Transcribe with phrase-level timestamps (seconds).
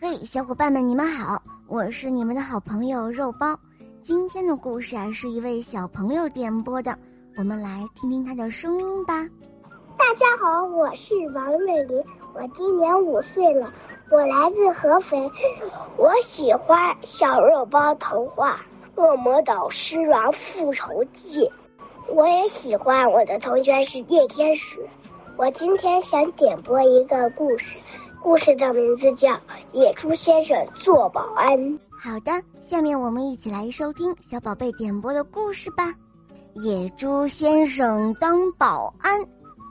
[0.00, 3.58] 嘿，小伙伴们，你们好，我是你们的好朋友肉包。
[4.00, 6.96] 今天的故事啊，是一位小朋友点播的，
[7.36, 9.26] 我们来听听他的声音吧。
[9.98, 12.00] 大家好，我是王瑞林，
[12.32, 13.72] 我今年五岁了，
[14.08, 15.28] 我来自合肥，
[15.96, 18.60] 我喜欢小肉包童话
[19.02, 21.44] 《恶魔岛狮王复仇记》，
[22.06, 24.78] 我也喜欢我的同学是叶天使。
[25.36, 27.78] 我今天想点播一个故事，
[28.22, 29.28] 故事的名字叫
[29.72, 31.58] 《野猪先生做保安》。
[32.00, 35.94] 好的，下面我们一起来收听小宝贝点播的故事吧。
[36.54, 39.20] 野猪先生当保安，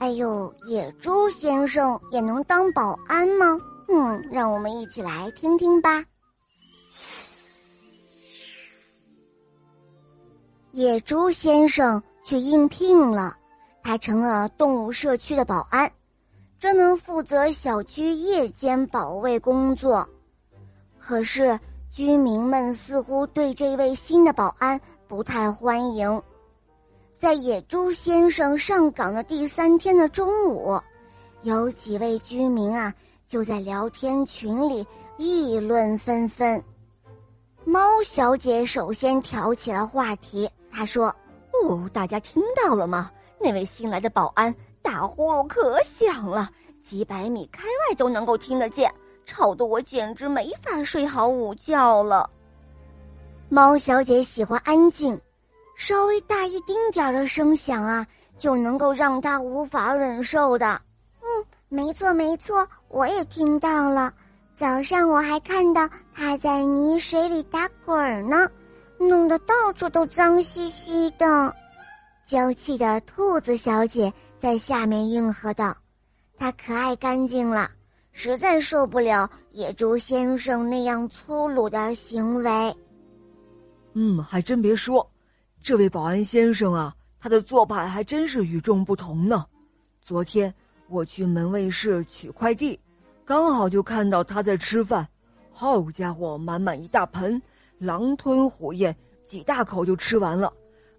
[0.00, 3.58] 哎呦，野猪先生也能当保安吗？
[3.88, 6.04] 嗯，让我们一起来听听吧。
[10.72, 13.36] 野猪先生去应聘了。
[13.82, 15.88] 他成了动物社区的保安，
[16.58, 20.08] 专门负责小区夜间保卫工作。
[20.98, 21.58] 可是
[21.90, 26.22] 居民们似乎对这位新的保安不太欢迎。
[27.12, 30.78] 在野猪先生上岗的第三天的中午，
[31.42, 32.92] 有几位居民啊
[33.26, 34.86] 就在聊天群里
[35.16, 36.62] 议论纷纷。
[37.64, 41.14] 猫小姐首先挑起了话题，她说
[41.64, 44.54] ：“哦，大家听到了吗？”那位新来的保安
[44.86, 46.48] 打呼噜可响了，
[46.80, 48.88] 几百米开外都能够听得见，
[49.26, 52.30] 吵得我简直没法睡好午觉了。
[53.48, 55.20] 猫小姐喜欢安静，
[55.76, 58.06] 稍微大一丁点儿的声响啊，
[58.38, 60.80] 就能够让她无法忍受的。
[61.20, 64.14] 嗯，没错没错，我也听到了。
[64.54, 68.48] 早上我还看到它在泥水里打滚呢，
[68.98, 71.52] 弄得到处都脏兮兮的。
[72.24, 75.76] 娇气的兔子小姐在下面应和道
[76.36, 77.70] ：“他可爱干净了，
[78.12, 82.76] 实在受不了野猪先生那样粗鲁的行为。”
[83.94, 85.10] 嗯，还真别说，
[85.62, 89.46] 这位保安先生啊，他的做派还真是与众不同呢。
[90.02, 90.52] 昨天
[90.88, 92.78] 我去门卫室取快递，
[93.24, 95.08] 刚好就看到他在吃饭，
[95.50, 97.40] 好家伙，满满一大盆，
[97.78, 98.94] 狼吞虎咽，
[99.24, 100.52] 几大口就吃完了，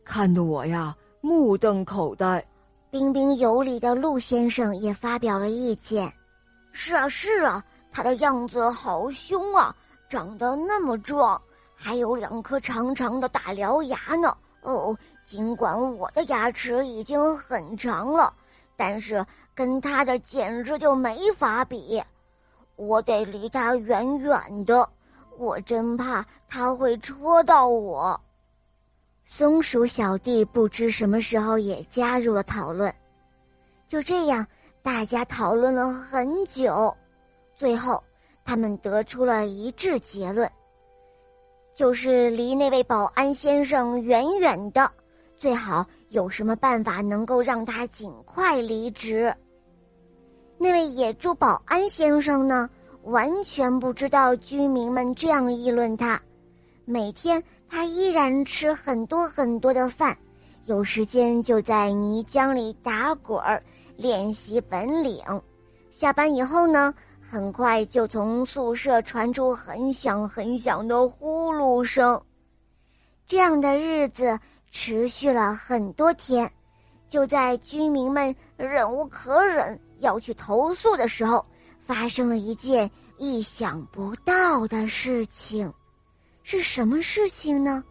[0.03, 0.97] 看得我呀。
[1.21, 2.43] 目瞪口呆，
[2.89, 6.11] 彬彬有礼的陆先生也发表了意见
[6.71, 7.61] ：“是啊，是啊，
[7.91, 9.75] 他的样子好凶啊，
[10.07, 11.39] 长得那么壮，
[11.75, 14.35] 还有两颗长长的大獠牙呢。
[14.61, 18.33] 哦，尽管我的牙齿已经很长了，
[18.77, 22.01] 但是跟他的简直就没法比。
[22.77, 24.87] 我得离他远远的，
[25.37, 28.17] 我真怕他会戳到我。”
[29.29, 32.91] 松鼠小弟不知什么时候也加入了讨论，
[33.85, 34.47] 就这样，
[34.81, 36.95] 大家讨论了很久，
[37.53, 38.01] 最后
[38.45, 40.49] 他们得出了一致结论，
[41.75, 44.89] 就是离那位保安先生远远的，
[45.35, 49.35] 最好有什么办法能够让他尽快离职。
[50.57, 52.69] 那位野猪保安先生呢，
[53.03, 56.19] 完全不知道居民们这样议论他，
[56.87, 57.43] 每天。
[57.69, 60.17] 他依然吃很多很多的饭，
[60.67, 63.61] 有时间就在泥浆里打滚儿
[63.97, 65.21] 练习本领。
[65.91, 72.21] 下班以后呢，很快就从宿舍传出很响很响的呼噜声。
[73.27, 74.39] 这样的日子
[74.71, 76.49] 持续了很多天，
[77.09, 81.45] 就在居民们忍无可忍要去投诉的时候，
[81.81, 85.69] 发生了一件意想不到的事情。
[86.49, 87.83] 是什么事情呢？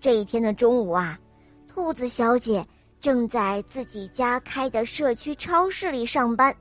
[0.00, 1.20] 这一天的中午啊，
[1.68, 2.66] 兔子小姐
[3.02, 6.56] 正在自己家开的社区超市里上班，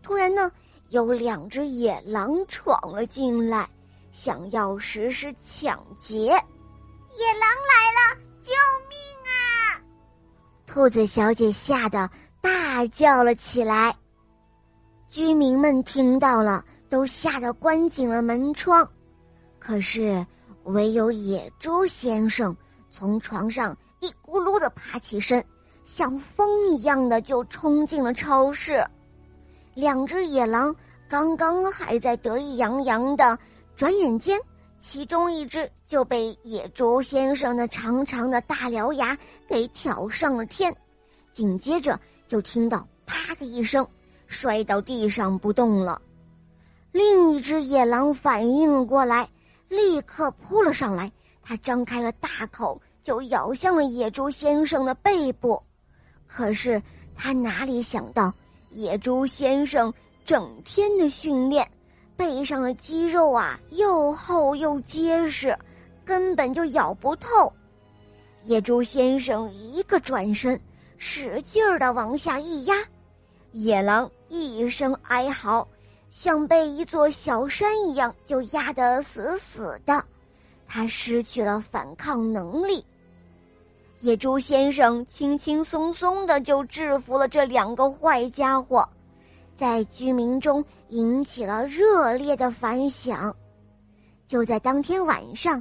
[0.00, 0.48] 突然呢，
[0.90, 3.68] 有两只野狼闯了进来，
[4.12, 6.20] 想要实施抢劫。
[6.20, 8.52] 野狼来了，救
[8.88, 9.82] 命啊！
[10.68, 12.08] 兔子小姐吓得
[12.40, 13.92] 大叫了起来。
[15.08, 18.88] 居民们听到了，都吓得关紧了门窗。
[19.58, 20.24] 可是。
[20.64, 22.56] 唯有野猪先生
[22.90, 25.44] 从床上一咕噜的爬起身，
[25.84, 28.84] 像风一样的就冲进了超市。
[29.74, 30.74] 两只野狼
[31.08, 33.38] 刚刚还在得意洋洋的，
[33.76, 34.40] 转眼间，
[34.78, 39.16] 其中一只就被野猪先生的长长的大獠牙
[39.46, 40.74] 给挑上了天，
[41.32, 43.86] 紧接着就听到啪的一声，
[44.26, 46.00] 摔到地上不动了。
[46.92, 49.28] 另一只野狼反应过来。
[49.76, 51.10] 立刻扑了上来，
[51.42, 55.62] 他张开了大口，就咬向了野猪先生的背部。
[56.26, 56.82] 可是
[57.14, 58.32] 他哪里想到，
[58.70, 59.92] 野猪先生
[60.24, 61.68] 整天的训练，
[62.16, 65.56] 背上的肌肉啊又厚又结实，
[66.04, 67.52] 根本就咬不透。
[68.44, 70.60] 野猪先生一个转身，
[70.98, 72.74] 使劲儿的往下一压，
[73.52, 75.66] 野狼一声哀嚎，
[76.14, 80.00] 像被一座小山一样就压得死死的，
[80.64, 82.86] 他失去了反抗能力。
[83.98, 88.88] 野猪先生轻轻松松的就制服了这两个坏家伙，
[89.56, 93.34] 在居民中引起了热烈的反响。
[94.24, 95.60] 就在当天晚上，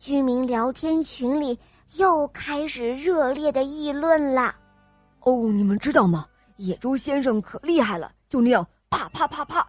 [0.00, 1.56] 居民聊天群里
[1.98, 4.56] 又开始热烈的议论了。
[5.20, 6.26] 哦，你们知道吗？
[6.56, 9.64] 野猪先生可厉害了，就那样啪啪啪啪，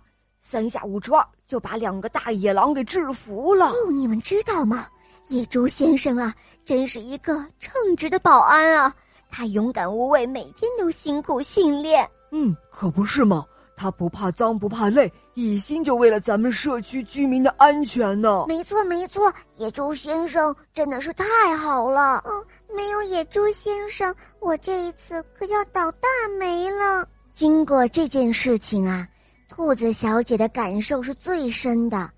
[0.47, 3.71] 三下五除二就把两个大野狼给制服了。
[3.71, 4.85] 哦，你们知道吗？
[5.29, 6.31] 野猪先生啊！
[6.63, 8.93] 真是一个称职的保安啊！
[9.31, 12.07] 他勇敢无畏，每天都辛苦训练。
[12.31, 13.43] 嗯，可不是吗？
[13.75, 18.45] 他不怕脏，不怕累，一心就为了咱们社区居民的安全呢。
[18.47, 22.23] 没错，没错，野猪先生真的是太好了。
[22.27, 22.45] 嗯，
[22.75, 26.07] 没有野猪先生，我这一次可要倒大
[26.39, 27.07] 霉了。
[27.33, 29.07] 经过这件事情啊，
[29.55, 32.11] 兔子小姐的感受是最深的。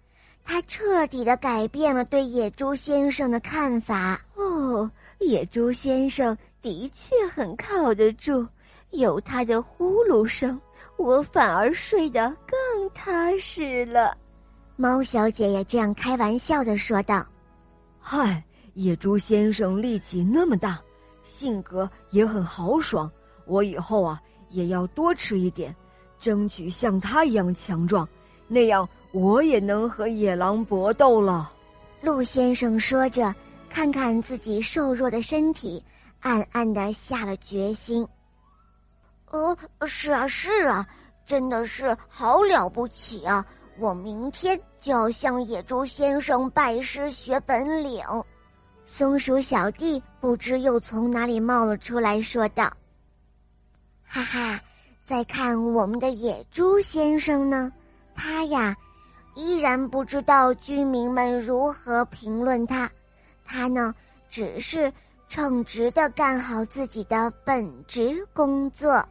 [0.43, 4.19] 她彻底的改变了对野猪先生的看法。
[4.33, 4.89] 哦，
[5.19, 8.43] 野猪先生的确很靠得住，
[8.89, 10.59] 有他的呼噜声，
[10.97, 14.17] 我反而睡得更踏实了。
[14.75, 17.23] 猫小姐也这样开玩笑的说道
[18.01, 18.43] ：“嗨，
[18.73, 20.81] 野猪先生力气那么大，
[21.23, 23.07] 性格也很豪爽，
[23.45, 24.19] 我以后啊
[24.49, 25.75] 也要多吃一点，
[26.19, 28.07] 争取像他一样强壮，
[28.47, 31.51] 那样。”我也能和野狼搏斗了，
[32.01, 33.33] 鹿先生说着，
[33.67, 35.83] 看看自己瘦弱的身体，
[36.19, 38.07] 暗暗的下了决心。
[39.27, 40.85] 哦，是啊，是啊，
[41.25, 43.43] 真的是好了不起啊！
[43.79, 48.03] 我明天就要向野猪先生拜师学本领。
[48.85, 52.71] 松鼠小弟不知又从哪里冒了出来，说道
[54.05, 54.59] ：“哈哈，
[55.07, 57.71] 再看我们的野猪先生呢，
[58.13, 58.75] 他呀。”
[59.35, 62.91] 依然不知道居民们如何评论他，
[63.45, 63.93] 他呢，
[64.29, 64.91] 只是
[65.29, 69.01] 称职的干好自己的本职工作。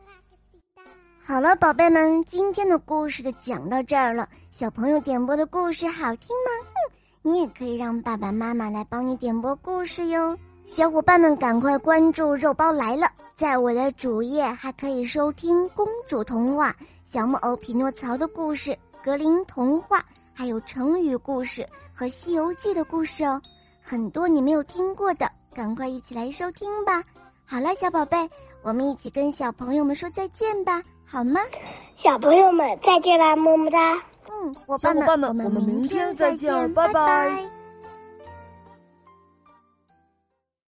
[1.22, 4.28] 好了，宝贝们，今天的故事就讲到这儿了。
[4.50, 6.66] 小朋友点播的故事好听吗？
[6.66, 10.36] 哼，你也可以让爸爸妈妈来帮你点播故事哟。
[10.66, 13.08] 小伙伴们，赶快关注“肉包来了”！
[13.36, 16.74] 在我的主页还可以收听公主童话、
[17.04, 18.74] 小木偶匹诺曹的故事。
[19.04, 20.02] 格林童话，
[20.32, 23.38] 还有成语故事和《西游记》的故事哦，
[23.82, 27.04] 很多你没有听过的，赶快一起来收听吧。
[27.44, 28.16] 好了，小宝贝，
[28.62, 31.38] 我们一起跟小朋友们说再见吧，好吗？
[31.94, 34.02] 小朋友们再见啦，么么哒。
[34.30, 37.46] 嗯，伙伴们，我们明天再见，拜拜。